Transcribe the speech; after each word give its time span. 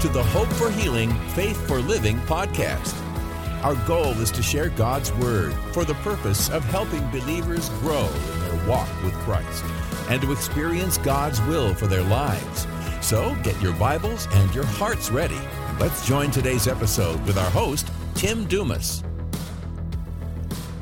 to 0.00 0.08
the 0.08 0.22
Hope 0.22 0.48
for 0.54 0.70
Healing, 0.70 1.12
Faith 1.34 1.68
for 1.68 1.78
Living 1.78 2.16
podcast. 2.20 2.94
Our 3.62 3.74
goal 3.86 4.12
is 4.18 4.30
to 4.30 4.42
share 4.42 4.70
God's 4.70 5.12
Word 5.12 5.52
for 5.74 5.84
the 5.84 5.92
purpose 5.96 6.48
of 6.48 6.64
helping 6.64 7.06
believers 7.10 7.68
grow 7.80 8.06
in 8.06 8.40
their 8.40 8.66
walk 8.66 8.88
with 9.04 9.12
Christ 9.16 9.62
and 10.08 10.22
to 10.22 10.32
experience 10.32 10.96
God's 10.96 11.38
will 11.42 11.74
for 11.74 11.86
their 11.86 12.02
lives. 12.04 12.66
So 13.02 13.36
get 13.42 13.60
your 13.60 13.74
Bibles 13.74 14.26
and 14.32 14.54
your 14.54 14.64
hearts 14.64 15.10
ready. 15.10 15.36
and 15.36 15.78
Let's 15.78 16.08
join 16.08 16.30
today's 16.30 16.66
episode 16.66 17.22
with 17.26 17.36
our 17.36 17.50
host, 17.50 17.86
Tim 18.14 18.46
Dumas. 18.46 19.04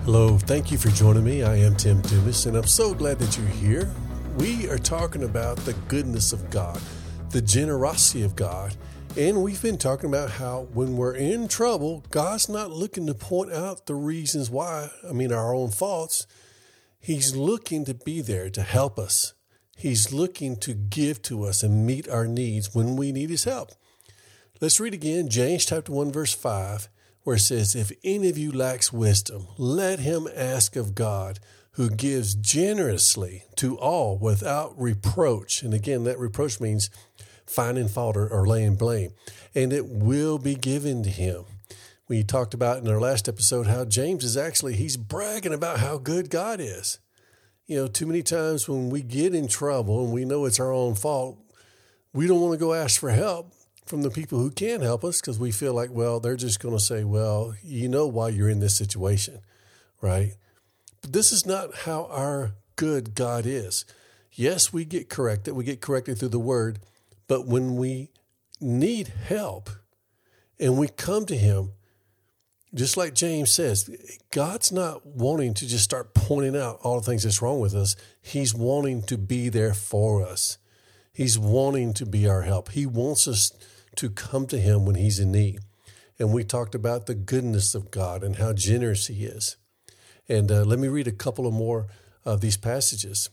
Hello, 0.05 0.39
thank 0.39 0.71
you 0.71 0.79
for 0.79 0.91
joining 0.91 1.25
me. 1.25 1.43
I 1.43 1.57
am 1.57 1.75
Tim 1.75 2.01
Dumas, 2.03 2.47
and 2.47 2.57
I'm 2.57 2.69
so 2.69 2.95
glad 2.95 3.19
that 3.19 3.37
you're 3.37 3.49
here. 3.49 3.91
We 4.37 4.71
are 4.71 4.79
talking 4.79 5.25
about 5.25 5.57
the 5.57 5.73
goodness 5.89 6.33
of 6.33 6.51
God, 6.51 6.81
the 7.31 7.43
generosity 7.43 8.23
of 8.23 8.37
God, 8.37 8.77
and 9.17 9.43
we've 9.43 9.63
been 9.63 9.79
talking 9.79 10.09
about 10.09 10.31
how 10.33 10.69
when 10.73 10.97
we're 10.97 11.15
in 11.15 11.49
trouble, 11.49 12.05
God's 12.11 12.49
not 12.49 12.71
looking 12.71 13.07
to 13.07 13.15
point 13.15 13.53
out 13.53 13.87
the 13.87 13.95
reasons 13.95 14.51
why, 14.51 14.91
I 15.09 15.13
mean, 15.13 15.33
our 15.33 15.55
own 15.55 15.71
faults. 15.71 16.27
He's 17.01 17.35
looking 17.35 17.85
to 17.87 17.95
be 17.95 18.21
there 18.21 18.51
to 18.51 18.63
help 18.63 18.99
us. 18.99 19.35
He's 19.77 20.13
looking 20.13 20.57
to 20.57 20.75
give 20.75 21.23
to 21.23 21.45
us 21.45 21.63
and 21.63 21.87
meet 21.87 22.09
our 22.09 22.27
needs 22.27 22.75
when 22.75 22.97
we 22.97 23.13
need 23.13 23.31
His 23.31 23.45
help. 23.45 23.71
Let's 24.61 24.81
read 24.81 24.95
again 24.95 25.29
James 25.29 25.65
chapter 25.65 25.93
1, 25.93 26.11
verse 26.11 26.35
5, 26.35 26.89
where 27.23 27.37
it 27.37 27.41
says, 27.41 27.77
If 27.77 27.93
any 28.03 28.29
of 28.29 28.37
you 28.37 28.51
lacks 28.51 28.93
wisdom, 28.93 29.47
let 29.57 30.01
him 30.01 30.27
ask 30.35 30.75
of 30.75 30.97
God, 30.97 31.39
who 31.73 31.91
gives 31.91 32.35
generously 32.35 33.45
to 33.55 33.79
all 33.79 34.19
without 34.19 34.75
reproach. 34.77 35.63
And 35.63 35.73
again, 35.73 36.03
that 36.05 36.19
reproach 36.19 36.61
means 36.61 36.91
finding 37.49 37.89
fault 37.89 38.17
or, 38.17 38.29
or 38.29 38.47
laying 38.47 38.77
blame, 38.77 39.13
and 39.55 39.73
it 39.73 39.87
will 39.87 40.39
be 40.39 40.55
given 40.55 41.03
to 41.03 41.11
him. 41.11 41.45
We 42.09 42.23
talked 42.23 42.55
about 42.55 42.79
in 42.79 42.89
our 42.89 43.01
last 43.01 43.29
episode 43.29 43.67
how 43.67 43.85
James 43.85 44.25
is 44.25 44.37
actually 44.37 44.77
he's 44.77 44.97
bragging 44.97 45.53
about 45.53 45.81
how 45.81 45.99
good 45.99 46.31
God 46.31 46.61
is. 46.61 46.99
You 47.67 47.77
know, 47.77 47.87
too 47.87 48.07
many 48.07 48.23
times 48.23 48.67
when 48.67 48.89
we 48.89 49.03
get 49.03 49.35
in 49.35 49.47
trouble 49.47 50.05
and 50.05 50.13
we 50.13 50.25
know 50.25 50.47
it's 50.47 50.59
our 50.59 50.73
own 50.73 50.95
fault, 50.95 51.39
we 52.15 52.27
don't 52.27 52.41
want 52.41 52.55
to 52.55 52.59
go 52.59 52.73
ask 52.73 52.99
for 52.99 53.11
help 53.11 53.53
from 53.85 54.03
the 54.03 54.11
people 54.11 54.39
who 54.39 54.51
can 54.51 54.81
help 54.81 55.05
us 55.05 55.21
because 55.21 55.39
we 55.39 55.51
feel 55.51 55.75
like, 55.75 55.91
well, 55.91 56.19
they're 56.19 56.37
just 56.37 56.61
going 56.61 56.77
to 56.77 56.83
say, 56.83 57.05
well, 57.05 57.55
you 57.63 57.89
know 57.89 58.07
why 58.07 58.29
you're 58.29 58.49
in 58.49 58.61
this 58.61 58.77
situation, 58.77 59.41
right? 60.01 60.33
But 61.03 61.13
this 61.13 61.31
is 61.31 61.45
not 61.45 61.75
how 61.75 62.07
our 62.11 62.53
good 62.77 63.15
God 63.15 63.45
is. 63.45 63.85
Yes, 64.33 64.73
we 64.73 64.85
get 64.85 65.09
corrected. 65.09 65.55
We 65.55 65.65
get 65.65 65.81
corrected 65.81 66.19
through 66.19 66.29
the 66.29 66.39
word, 66.39 66.79
but 67.29 67.47
when 67.47 67.77
we 67.77 68.11
need 68.61 69.09
help 69.09 69.71
and 70.59 70.77
we 70.77 70.89
come 70.89 71.27
to 71.27 71.37
Him, 71.37 71.73
just 72.75 72.97
like 72.97 73.15
James 73.15 73.53
says, 73.53 73.89
God's 74.31 74.73
not 74.73 75.07
wanting 75.07 75.55
to 75.55 75.67
just 75.67 75.85
start 75.85 76.15
pointing 76.15 76.57
out 76.57 76.79
all 76.83 77.01
the 77.01 77.07
things 77.07 77.23
that's 77.23 77.41
wrong 77.41 77.61
with 77.61 77.75
us. 77.75 77.97
He's 78.21 78.55
wanting 78.55 79.03
to 79.05 79.17
be 79.17 79.49
there 79.49 79.73
for 79.73 80.23
us. 80.23 80.59
He's 81.13 81.39
wanting 81.39 81.95
to 81.95 82.07
be 82.07 82.29
our 82.29 82.43
help. 82.43 82.71
He 82.73 82.85
wants 82.85 83.27
us 83.27 83.53
to 83.97 84.11
come 84.11 84.47
to 84.49 84.59
Him 84.59 84.85
when 84.85 84.97
He's 84.97 85.19
in 85.19 85.33
need. 85.33 85.61
And 86.19 86.33
we 86.33 86.45
talked 86.45 86.75
about 86.75 87.07
the 87.07 87.15
goodness 87.15 87.75
of 87.75 87.91
God 87.91 88.23
and 88.23 88.37
how 88.37 88.53
generous 88.53 89.07
He 89.07 89.25
is. 89.25 89.57
And 90.29 90.53
uh, 90.53 90.65
let 90.65 90.79
me 90.79 90.89
read 90.89 91.09
a 91.09 91.13
couple 91.13 91.47
of 91.47 91.55
more 91.55 91.87
of 92.25 92.41
these 92.41 92.57
passages. 92.57 93.31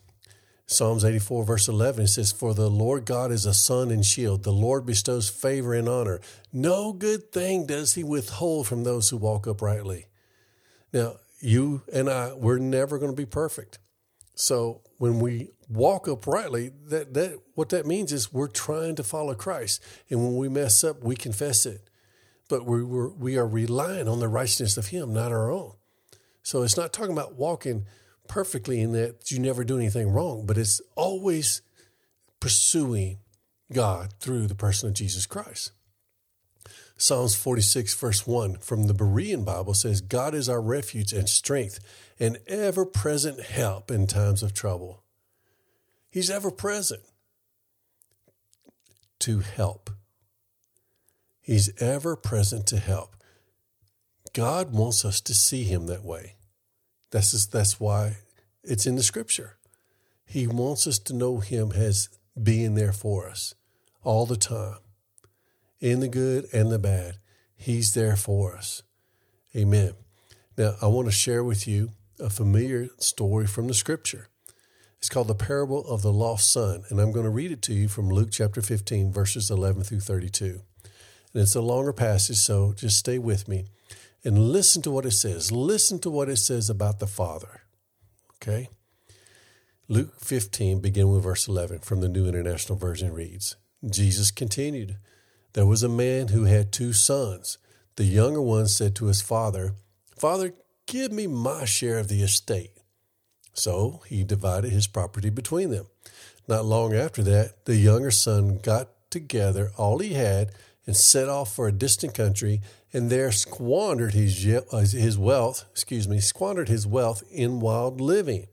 Psalms 0.67 1.05
84, 1.05 1.45
verse 1.45 1.67
11, 1.67 2.05
it 2.05 2.07
says, 2.07 2.31
For 2.31 2.55
the 2.55 2.69
Lord 2.69 3.05
God 3.05 3.31
is 3.31 3.45
a 3.45 3.53
sun 3.53 3.91
and 3.91 4.03
shield. 4.03 4.43
The 4.43 4.51
Lord 4.51 4.85
bestows 4.85 5.29
favor 5.29 5.75
and 5.75 5.87
honor. 5.87 6.19
No 6.51 6.91
good 6.91 7.31
thing 7.31 7.67
does 7.67 7.93
he 7.93 8.03
withhold 8.03 8.65
from 8.67 8.83
those 8.83 9.09
who 9.09 9.17
walk 9.17 9.45
uprightly. 9.45 10.07
Now, 10.91 11.17
you 11.39 11.83
and 11.93 12.09
I, 12.09 12.33
we're 12.33 12.57
never 12.57 12.97
going 12.97 13.11
to 13.11 13.15
be 13.15 13.27
perfect. 13.27 13.77
So 14.33 14.81
when 14.97 15.19
we 15.19 15.51
walk 15.69 16.07
uprightly, 16.07 16.71
that, 16.87 17.13
that 17.13 17.39
what 17.53 17.69
that 17.69 17.85
means 17.85 18.11
is 18.11 18.33
we're 18.33 18.47
trying 18.47 18.95
to 18.95 19.03
follow 19.03 19.35
Christ. 19.35 19.83
And 20.09 20.23
when 20.23 20.35
we 20.35 20.49
mess 20.49 20.83
up, 20.83 21.03
we 21.03 21.15
confess 21.15 21.67
it. 21.67 21.89
But 22.49 22.65
we, 22.65 22.83
we're, 22.83 23.09
we 23.09 23.37
are 23.37 23.47
relying 23.47 24.07
on 24.07 24.19
the 24.19 24.27
righteousness 24.27 24.77
of 24.77 24.87
Him, 24.87 25.13
not 25.13 25.31
our 25.31 25.51
own. 25.51 25.73
So 26.41 26.63
it's 26.63 26.77
not 26.77 26.91
talking 26.91 27.13
about 27.13 27.35
walking 27.35 27.85
perfectly 28.27 28.81
in 28.81 28.91
that 28.93 29.31
you 29.31 29.39
never 29.39 29.63
do 29.63 29.77
anything 29.77 30.09
wrong, 30.09 30.45
but 30.45 30.57
it's 30.57 30.81
always 30.95 31.61
pursuing 32.39 33.19
God 33.71 34.13
through 34.19 34.47
the 34.47 34.55
person 34.55 34.89
of 34.89 34.95
Jesus 34.95 35.25
Christ. 35.25 35.71
Psalms 36.97 37.35
46, 37.35 37.93
verse 37.95 38.25
1 38.25 38.57
from 38.57 38.87
the 38.87 38.93
Berean 38.93 39.43
Bible 39.43 39.73
says, 39.73 39.99
God 39.99 40.33
is 40.33 40.47
our 40.47 40.61
refuge 40.61 41.11
and 41.11 41.27
strength 41.27 41.79
and 42.19 42.37
ever 42.47 42.85
present 42.85 43.41
help 43.41 43.91
in 43.91 44.07
times 44.07 44.41
of 44.41 44.53
trouble. 44.53 45.03
He's 46.09 46.29
ever 46.29 46.51
present 46.51 47.01
to 49.19 49.39
help. 49.39 49.89
He's 51.41 51.69
ever 51.81 52.15
present 52.15 52.65
to 52.67 52.77
help. 52.77 53.15
God 54.33 54.71
wants 54.71 55.03
us 55.03 55.19
to 55.21 55.33
see 55.33 55.63
Him 55.63 55.87
that 55.87 56.03
way. 56.03 56.35
That's 57.15 57.31
just, 57.31 57.53
that's 57.53 57.79
why 57.79 58.17
it's 58.61 58.85
in 58.85 58.97
the 58.97 59.01
Scripture. 59.01 59.55
He 60.25 60.47
wants 60.47 60.85
us 60.85 60.99
to 60.99 61.13
know 61.13 61.37
Him 61.37 61.71
as 61.71 62.09
being 62.43 62.75
there 62.75 62.91
for 62.91 63.29
us 63.29 63.55
all 64.03 64.25
the 64.25 64.35
time 64.35 64.79
in 65.79 66.01
the 66.01 66.09
good 66.09 66.45
and 66.51 66.69
the 66.69 66.77
bad. 66.77 67.19
He's 67.55 67.93
there 67.93 68.17
for 68.17 68.57
us. 68.57 68.83
Amen. 69.55 69.93
Now, 70.57 70.75
I 70.81 70.87
want 70.87 71.07
to 71.07 71.13
share 71.13 71.41
with 71.41 71.69
you 71.69 71.91
a 72.19 72.29
familiar 72.29 72.89
story 72.97 73.47
from 73.47 73.67
the 73.69 73.73
scripture. 73.73 74.27
It's 74.97 75.07
called 75.07 75.29
the 75.29 75.35
parable 75.35 75.87
of 75.87 76.01
the 76.01 76.11
lost 76.11 76.51
son, 76.51 76.83
and 76.89 76.99
I'm 76.99 77.13
going 77.13 77.23
to 77.23 77.29
read 77.29 77.53
it 77.53 77.61
to 77.61 77.73
you 77.73 77.87
from 77.87 78.09
Luke 78.09 78.29
chapter 78.29 78.61
15, 78.61 79.13
verses 79.13 79.49
11 79.49 79.83
through 79.83 80.01
32. 80.01 80.63
And 81.33 81.43
it's 81.43 81.55
a 81.55 81.61
longer 81.61 81.93
passage, 81.93 82.39
so 82.39 82.73
just 82.73 82.99
stay 82.99 83.19
with 83.19 83.47
me 83.47 83.67
and 84.25 84.51
listen 84.51 84.81
to 84.81 84.91
what 84.91 85.05
it 85.05 85.11
says. 85.11 85.51
Listen 85.51 85.99
to 85.99 86.09
what 86.09 86.27
it 86.27 86.37
says 86.37 86.69
about 86.69 86.99
the 86.99 87.07
Father. 87.07 87.61
Okay? 88.37 88.67
Luke 89.87 90.19
15, 90.19 90.79
beginning 90.79 91.13
with 91.13 91.23
verse 91.23 91.47
11 91.47 91.79
from 91.79 92.01
the 92.01 92.09
New 92.09 92.27
International 92.27 92.77
Version 92.77 93.13
reads 93.13 93.55
Jesus 93.87 94.31
continued. 94.31 94.97
There 95.53 95.65
was 95.65 95.83
a 95.83 95.89
man 95.89 96.29
who 96.29 96.45
had 96.45 96.71
two 96.71 96.91
sons. 96.91 97.59
The 97.95 98.03
younger 98.03 98.41
one 98.41 98.67
said 98.67 98.95
to 98.95 99.05
his 99.05 99.21
father, 99.21 99.75
Father, 100.17 100.53
give 100.87 101.11
me 101.11 101.27
my 101.27 101.65
share 101.65 101.99
of 101.99 102.07
the 102.07 102.23
estate. 102.23 102.71
So 103.53 104.01
he 104.07 104.23
divided 104.23 104.71
his 104.71 104.87
property 104.87 105.29
between 105.29 105.69
them. 105.69 105.85
Not 106.47 106.65
long 106.65 106.93
after 106.93 107.23
that, 107.23 107.65
the 107.65 107.75
younger 107.75 108.11
son 108.11 108.57
got 108.57 108.89
together 109.09 109.71
all 109.77 109.99
he 109.99 110.13
had 110.13 110.51
and 110.85 110.95
set 110.95 111.27
off 111.27 111.53
for 111.53 111.67
a 111.67 111.71
distant 111.71 112.13
country 112.13 112.61
and 112.93 113.09
there 113.09 113.31
squandered 113.31 114.13
his, 114.13 114.43
his 114.91 115.17
wealth, 115.17 115.65
excuse 115.71 116.07
me, 116.07 116.19
squandered 116.19 116.69
his 116.69 116.85
wealth 116.87 117.23
in 117.31 117.59
wild 117.59 117.99
living. 117.99 118.47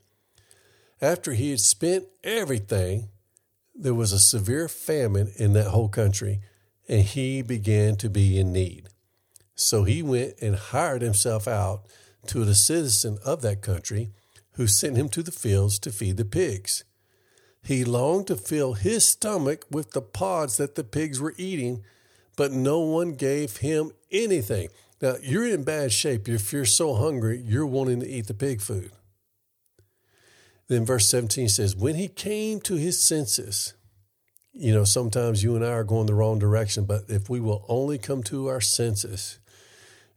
After 1.01 1.33
he 1.33 1.51
had 1.51 1.61
spent 1.61 2.07
everything, 2.25 3.09
there 3.75 3.95
was 3.95 4.13
a 4.13 4.19
severe 4.19 4.69
famine 4.69 5.33
in 5.37 5.53
that 5.53 5.69
whole 5.69 5.89
country 5.89 6.41
and 6.89 7.03
he 7.03 7.43
began 7.43 7.97
to 7.97 8.11
be 8.11 8.39
in 8.39 8.53
need. 8.53 8.89
So 9.55 9.85
he 9.85 10.03
went 10.03 10.35
and 10.41 10.57
hired 10.57 11.03
himself 11.03 11.47
out 11.47 11.83
to 12.27 12.43
a 12.43 12.55
citizen 12.55 13.19
of 13.25 13.43
that 13.43 13.63
country 13.63 14.11
who 14.53 14.67
sent 14.67 14.97
him 14.97 15.09
to 15.11 15.23
the 15.23 15.33
fields 15.33 15.79
to 15.81 15.91
feed 15.91 16.17
the 16.17 16.25
pigs. 16.25 16.85
He 17.63 17.85
longed 17.85 18.27
to 18.27 18.37
fill 18.37 18.75
his 18.75 19.07
stomach 19.07 19.65
with 19.71 19.93
the 19.93 20.03
pods 20.03 20.57
that 20.57 20.75
the 20.75 20.85
pigs 20.85 21.21
were 21.21 21.35
eating, 21.37 21.85
but 22.37 22.53
no 22.53 22.81
one 22.81 23.15
gave 23.15 23.59
him 23.59 23.93
anything. 24.11 24.69
Now, 25.01 25.17
you're 25.23 25.47
in 25.47 25.65
bad 25.65 25.93
shape 25.93 26.29
if 26.29 26.53
you're 26.53 26.65
so 26.65 26.95
hungry, 26.95 27.43
you're 27.45 27.67
wanting 27.67 28.01
to 28.01 28.09
eat 28.09 28.29
the 28.29 28.35
pig 28.35 28.61
food. 28.61 28.93
Then 30.69 30.87
verse 30.87 31.09
17 31.09 31.49
says, 31.49 31.77
When 31.77 31.97
he 31.97 32.09
came 32.09 32.61
to 32.61 32.77
his 32.77 33.01
senses, 33.01 33.75
you 34.53 34.73
know, 34.73 34.85
sometimes 34.85 35.43
you 35.43 35.57
and 35.57 35.65
I 35.65 35.71
are 35.71 35.85
going 35.85 36.07
the 36.07 36.15
wrong 36.15 36.39
direction, 36.39 36.85
but 36.85 37.05
if 37.09 37.29
we 37.29 37.41
will 37.41 37.65
only 37.69 37.99
come 37.99 38.23
to 38.25 38.49
our 38.49 38.61
senses, 38.61 39.39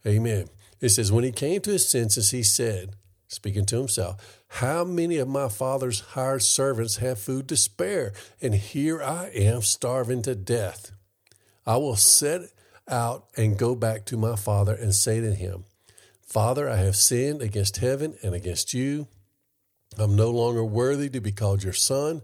amen. 0.06 0.48
It 0.80 0.90
says, 0.90 1.10
when 1.10 1.24
he 1.24 1.32
came 1.32 1.60
to 1.62 1.72
his 1.72 1.88
senses, 1.88 2.30
he 2.30 2.42
said, 2.42 2.94
speaking 3.28 3.64
to 3.66 3.78
himself, 3.78 4.42
How 4.48 4.84
many 4.84 5.16
of 5.16 5.28
my 5.28 5.48
father's 5.48 6.00
hired 6.00 6.42
servants 6.42 6.98
have 6.98 7.18
food 7.18 7.48
to 7.48 7.56
spare? 7.56 8.12
And 8.40 8.54
here 8.54 9.02
I 9.02 9.30
am 9.34 9.62
starving 9.62 10.22
to 10.22 10.34
death. 10.34 10.92
I 11.66 11.76
will 11.76 11.96
set 11.96 12.42
out 12.88 13.26
and 13.36 13.58
go 13.58 13.74
back 13.74 14.04
to 14.06 14.16
my 14.16 14.36
father 14.36 14.74
and 14.74 14.94
say 14.94 15.20
to 15.20 15.34
him, 15.34 15.64
Father, 16.22 16.68
I 16.68 16.76
have 16.76 16.96
sinned 16.96 17.42
against 17.42 17.78
heaven 17.78 18.16
and 18.22 18.34
against 18.34 18.74
you. 18.74 19.08
I'm 19.98 20.14
no 20.14 20.30
longer 20.30 20.64
worthy 20.64 21.08
to 21.10 21.20
be 21.20 21.32
called 21.32 21.62
your 21.62 21.72
son. 21.72 22.22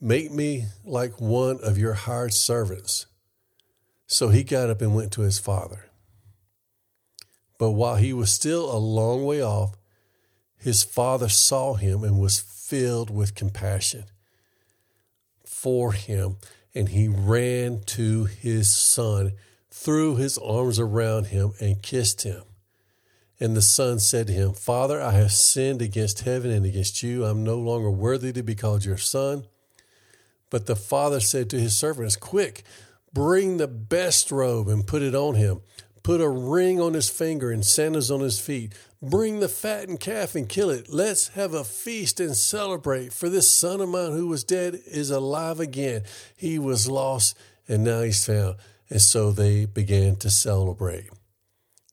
Make 0.00 0.30
me 0.30 0.66
like 0.84 1.20
one 1.20 1.58
of 1.62 1.78
your 1.78 1.94
hired 1.94 2.34
servants. 2.34 3.06
So 4.06 4.28
he 4.28 4.44
got 4.44 4.68
up 4.68 4.82
and 4.82 4.94
went 4.94 5.12
to 5.12 5.22
his 5.22 5.38
father. 5.38 5.86
But 7.58 7.70
while 7.70 7.96
he 7.96 8.12
was 8.12 8.32
still 8.32 8.70
a 8.70 8.76
long 8.76 9.24
way 9.24 9.40
off, 9.40 9.76
his 10.58 10.82
father 10.82 11.28
saw 11.28 11.74
him 11.74 12.04
and 12.04 12.20
was 12.20 12.40
filled 12.40 13.10
with 13.10 13.34
compassion 13.34 14.04
for 15.44 15.92
him. 15.92 16.36
And 16.74 16.88
he 16.88 17.08
ran 17.08 17.82
to 17.86 18.24
his 18.24 18.74
son, 18.74 19.32
threw 19.70 20.16
his 20.16 20.38
arms 20.38 20.78
around 20.78 21.26
him, 21.26 21.52
and 21.60 21.82
kissed 21.82 22.22
him. 22.22 22.42
And 23.38 23.56
the 23.56 23.62
son 23.62 23.98
said 23.98 24.28
to 24.28 24.32
him, 24.32 24.52
Father, 24.52 25.02
I 25.02 25.10
have 25.12 25.32
sinned 25.32 25.82
against 25.82 26.20
heaven 26.20 26.50
and 26.50 26.64
against 26.64 27.02
you. 27.02 27.24
I'm 27.24 27.42
no 27.42 27.58
longer 27.58 27.90
worthy 27.90 28.32
to 28.32 28.42
be 28.42 28.54
called 28.54 28.84
your 28.84 28.96
son. 28.96 29.46
But 30.48 30.66
the 30.66 30.76
father 30.76 31.18
said 31.18 31.50
to 31.50 31.58
his 31.58 31.76
servants, 31.76 32.14
Quick, 32.14 32.62
bring 33.12 33.56
the 33.56 33.66
best 33.66 34.30
robe 34.30 34.68
and 34.68 34.86
put 34.86 35.02
it 35.02 35.14
on 35.14 35.34
him. 35.34 35.60
Put 36.02 36.20
a 36.20 36.28
ring 36.28 36.80
on 36.80 36.94
his 36.94 37.08
finger 37.08 37.50
and 37.50 37.64
sandals 37.64 38.10
on 38.10 38.20
his 38.20 38.40
feet. 38.40 38.72
Bring 39.00 39.40
the 39.40 39.48
fattened 39.48 40.00
calf 40.00 40.34
and 40.34 40.48
kill 40.48 40.70
it. 40.70 40.88
Let's 40.88 41.28
have 41.28 41.54
a 41.54 41.64
feast 41.64 42.20
and 42.20 42.36
celebrate. 42.36 43.12
For 43.12 43.28
this 43.28 43.50
son 43.50 43.80
of 43.80 43.88
mine 43.88 44.12
who 44.12 44.26
was 44.26 44.44
dead 44.44 44.80
is 44.86 45.10
alive 45.10 45.60
again. 45.60 46.02
He 46.36 46.58
was 46.58 46.88
lost 46.88 47.36
and 47.68 47.84
now 47.84 48.02
he's 48.02 48.24
found. 48.24 48.56
And 48.90 49.00
so 49.00 49.32
they 49.32 49.64
began 49.64 50.16
to 50.16 50.30
celebrate. 50.30 51.08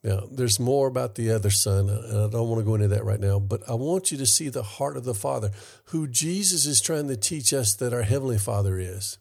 Now, 0.03 0.23
there's 0.31 0.59
more 0.59 0.87
about 0.87 1.15
the 1.15 1.31
other 1.31 1.49
son, 1.49 1.89
and 1.89 2.17
I 2.17 2.29
don't 2.29 2.47
want 2.47 2.59
to 2.59 2.65
go 2.65 2.75
into 2.75 2.87
that 2.87 3.03
right 3.03 3.19
now, 3.19 3.37
but 3.37 3.61
I 3.69 3.73
want 3.73 4.11
you 4.11 4.17
to 4.19 4.25
see 4.25 4.47
the 4.47 4.63
heart 4.63 4.95
of 4.95 5.03
the 5.03 5.13
Father, 5.13 5.51
who 5.85 6.07
Jesus 6.07 6.65
is 6.65 6.79
trying 6.79 7.09
to 7.09 7.17
teach 7.17 7.53
us 7.53 7.73
that 7.75 7.93
our 7.93 8.03
Heavenly 8.03 8.37
Father 8.37 8.79
is. 8.79 9.17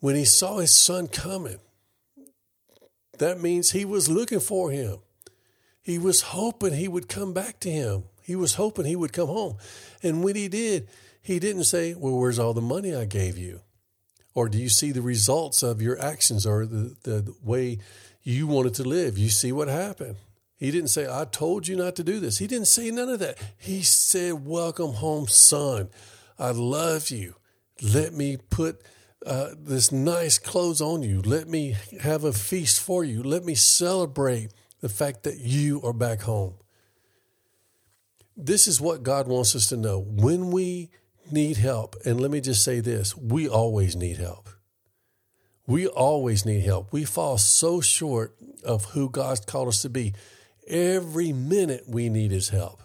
When 0.00 0.16
he 0.16 0.26
saw 0.26 0.58
his 0.58 0.72
son 0.72 1.08
coming, 1.08 1.58
that 3.18 3.40
means 3.40 3.70
he 3.70 3.84
was 3.84 4.08
looking 4.08 4.40
for 4.40 4.70
him. 4.70 4.98
He 5.82 5.98
was 5.98 6.20
hoping 6.22 6.74
he 6.74 6.88
would 6.88 7.08
come 7.08 7.32
back 7.32 7.60
to 7.60 7.70
him. 7.70 8.04
He 8.22 8.36
was 8.36 8.54
hoping 8.54 8.84
he 8.84 8.96
would 8.96 9.12
come 9.12 9.28
home. 9.28 9.56
And 10.02 10.22
when 10.22 10.36
he 10.36 10.48
did, 10.48 10.88
he 11.22 11.38
didn't 11.38 11.64
say, 11.64 11.94
Well, 11.94 12.18
where's 12.18 12.38
all 12.38 12.54
the 12.54 12.60
money 12.60 12.94
I 12.94 13.04
gave 13.04 13.38
you? 13.38 13.60
Or 14.34 14.48
do 14.48 14.58
you 14.58 14.68
see 14.68 14.92
the 14.92 15.02
results 15.02 15.62
of 15.62 15.82
your 15.82 15.98
actions 16.00 16.46
or 16.46 16.66
the, 16.66 16.94
the 17.02 17.34
way 17.42 17.78
you 18.28 18.46
wanted 18.46 18.74
to 18.74 18.84
live. 18.84 19.16
You 19.16 19.30
see 19.30 19.52
what 19.52 19.68
happened. 19.68 20.16
He 20.58 20.70
didn't 20.70 20.90
say, 20.90 21.06
I 21.08 21.24
told 21.24 21.66
you 21.66 21.76
not 21.76 21.96
to 21.96 22.04
do 22.04 22.20
this. 22.20 22.38
He 22.38 22.46
didn't 22.46 22.66
say 22.66 22.90
none 22.90 23.08
of 23.08 23.20
that. 23.20 23.38
He 23.56 23.82
said, 23.82 24.44
Welcome 24.44 24.94
home, 24.94 25.28
son. 25.28 25.88
I 26.38 26.50
love 26.50 27.10
you. 27.10 27.36
Let 27.80 28.12
me 28.12 28.36
put 28.36 28.82
uh, 29.26 29.50
this 29.58 29.90
nice 29.90 30.38
clothes 30.38 30.80
on 30.80 31.02
you. 31.02 31.20
Let 31.20 31.48
me 31.48 31.76
have 32.00 32.24
a 32.24 32.32
feast 32.32 32.80
for 32.80 33.04
you. 33.04 33.22
Let 33.22 33.44
me 33.44 33.54
celebrate 33.54 34.52
the 34.80 34.88
fact 34.88 35.24
that 35.24 35.38
you 35.38 35.82
are 35.82 35.92
back 35.92 36.22
home. 36.22 36.54
This 38.36 38.68
is 38.68 38.80
what 38.80 39.02
God 39.02 39.26
wants 39.26 39.56
us 39.56 39.66
to 39.68 39.76
know. 39.76 39.98
When 39.98 40.50
we 40.50 40.90
need 41.32 41.56
help, 41.56 41.96
and 42.04 42.20
let 42.20 42.30
me 42.30 42.40
just 42.40 42.64
say 42.64 42.80
this 42.80 43.16
we 43.16 43.48
always 43.48 43.96
need 43.96 44.18
help. 44.18 44.48
We 45.66 45.86
always 45.86 46.46
need 46.46 46.60
help. 46.60 46.92
We 46.92 47.04
fall 47.04 47.36
so 47.36 47.80
short 47.80 48.36
of 48.64 48.86
who 48.86 49.10
God's 49.10 49.40
called 49.40 49.68
us 49.68 49.82
to 49.82 49.90
be. 49.90 50.14
Every 50.66 51.32
minute 51.32 51.84
we 51.86 52.08
need 52.08 52.30
His 52.30 52.50
help. 52.50 52.82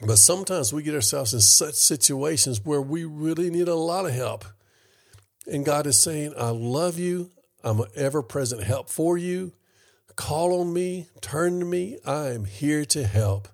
But 0.00 0.16
sometimes 0.16 0.72
we 0.72 0.82
get 0.82 0.94
ourselves 0.94 1.34
in 1.34 1.40
such 1.40 1.74
situations 1.74 2.64
where 2.64 2.82
we 2.82 3.04
really 3.04 3.50
need 3.50 3.68
a 3.68 3.74
lot 3.74 4.06
of 4.06 4.12
help. 4.12 4.44
And 5.46 5.64
God 5.64 5.86
is 5.86 6.00
saying, 6.00 6.34
I 6.36 6.50
love 6.50 6.98
you. 6.98 7.30
I'm 7.62 7.80
an 7.80 7.88
ever 7.94 8.22
present 8.22 8.64
help 8.64 8.90
for 8.90 9.16
you. 9.16 9.52
Call 10.16 10.60
on 10.60 10.72
me, 10.72 11.08
turn 11.20 11.58
to 11.58 11.64
me. 11.64 11.98
I 12.06 12.28
am 12.28 12.44
here 12.44 12.84
to 12.86 13.06
help. 13.06 13.48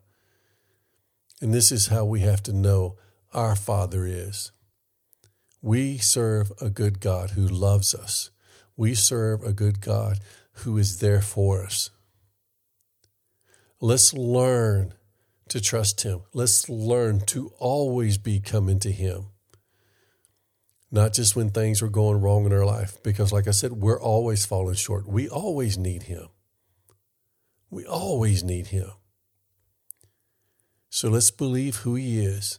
And 1.40 1.54
this 1.54 1.72
is 1.72 1.86
how 1.86 2.04
we 2.04 2.20
have 2.20 2.42
to 2.44 2.52
know 2.52 2.96
our 3.32 3.56
Father 3.56 4.04
is. 4.04 4.52
We 5.62 5.98
serve 5.98 6.52
a 6.60 6.68
good 6.68 7.00
God 7.00 7.30
who 7.30 7.46
loves 7.46 7.94
us. 7.94 8.30
We 8.76 8.94
serve 8.94 9.42
a 9.42 9.52
good 9.52 9.80
God 9.80 10.18
who 10.52 10.76
is 10.76 10.98
there 10.98 11.22
for 11.22 11.62
us. 11.62 11.90
Let's 13.80 14.12
learn 14.12 14.94
to 15.50 15.60
trust 15.60 16.00
Him. 16.02 16.22
Let's 16.32 16.68
learn 16.68 17.20
to 17.26 17.52
always 17.58 18.18
be 18.18 18.40
coming 18.40 18.78
to 18.80 18.90
Him. 18.90 19.26
Not 20.90 21.12
just 21.12 21.36
when 21.36 21.50
things 21.50 21.82
are 21.82 21.88
going 21.88 22.20
wrong 22.20 22.46
in 22.46 22.52
our 22.52 22.64
life, 22.64 22.98
because, 23.04 23.32
like 23.32 23.46
I 23.46 23.52
said, 23.52 23.72
we're 23.72 24.00
always 24.00 24.44
falling 24.44 24.74
short. 24.74 25.06
We 25.06 25.28
always 25.28 25.78
need 25.78 26.04
Him. 26.04 26.28
We 27.68 27.84
always 27.84 28.42
need 28.42 28.68
Him. 28.68 28.90
So 30.88 31.08
let's 31.08 31.30
believe 31.30 31.76
who 31.76 31.94
He 31.94 32.18
is 32.24 32.58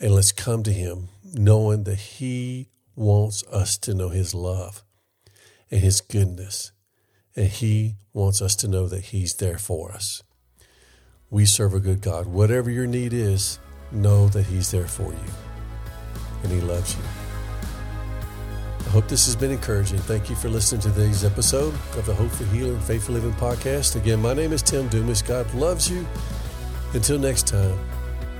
and 0.00 0.14
let's 0.14 0.32
come 0.32 0.62
to 0.62 0.72
Him 0.72 1.08
knowing 1.22 1.84
that 1.84 1.98
He 1.98 2.70
wants 2.94 3.44
us 3.44 3.76
to 3.78 3.94
know 3.94 4.08
His 4.08 4.34
love 4.34 4.82
and 5.70 5.80
His 5.80 6.00
goodness. 6.00 6.72
And 7.36 7.48
He 7.48 7.96
wants 8.12 8.40
us 8.40 8.56
to 8.56 8.68
know 8.68 8.88
that 8.88 9.06
He's 9.06 9.34
there 9.34 9.58
for 9.58 9.92
us. 9.92 10.22
We 11.30 11.44
serve 11.44 11.74
a 11.74 11.80
good 11.80 12.00
God. 12.00 12.26
Whatever 12.26 12.70
your 12.70 12.86
need 12.86 13.12
is, 13.12 13.58
know 13.92 14.28
that 14.28 14.46
He's 14.46 14.70
there 14.70 14.86
for 14.86 15.12
you 15.12 15.30
and 16.42 16.52
He 16.52 16.60
loves 16.60 16.96
you. 16.96 17.02
I 18.80 18.90
hope 18.90 19.08
this 19.08 19.26
has 19.26 19.36
been 19.36 19.50
encouraging. 19.50 19.98
Thank 19.98 20.30
you 20.30 20.36
for 20.36 20.48
listening 20.48 20.80
to 20.82 20.90
today's 20.90 21.24
episode 21.24 21.74
of 21.96 22.06
the 22.06 22.14
Hope 22.14 22.30
for 22.30 22.44
Healing 22.46 22.80
Faith 22.80 23.04
for 23.04 23.12
Living 23.12 23.34
podcast. 23.34 23.96
Again, 23.96 24.22
my 24.22 24.32
name 24.32 24.52
is 24.52 24.62
Tim 24.62 24.88
Dumas. 24.88 25.20
God 25.20 25.52
loves 25.54 25.90
you. 25.90 26.06
Until 26.94 27.18
next 27.18 27.46
time, 27.46 27.78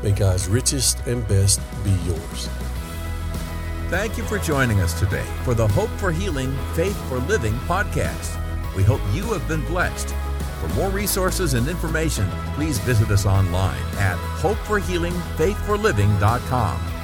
May 0.03 0.13
God's 0.13 0.49
richest 0.49 1.07
and 1.07 1.27
best 1.29 1.61
be 1.85 1.91
yours. 2.07 2.49
Thank 3.89 4.17
you 4.17 4.25
for 4.25 4.39
joining 4.39 4.81
us 4.81 4.99
today 4.99 5.27
for 5.45 5.55
the 5.55 5.67
Hope 5.67 5.91
for 5.99 6.13
Healing, 6.13 6.57
Faith 6.75 6.97
for 7.09 7.19
Living 7.19 7.55
podcast. 7.67 8.37
We 8.77 8.83
hope 8.83 9.01
you 9.13 9.25
have 9.33 9.47
been 9.49 9.65
blessed. 9.67 10.15
For 10.61 10.69
more 10.75 10.91
resources 10.91 11.55
and 11.55 11.69
information, 11.69 12.29
please 12.55 12.79
visit 12.81 13.11
us 13.11 13.25
online 13.27 13.81
at 13.97 14.17
hopeforhealingfaithforliving.com. 14.41 16.98